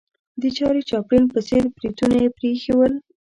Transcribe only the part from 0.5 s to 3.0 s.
چارلي چاپلین په څېر بریتونه یې پرې ایښې ول.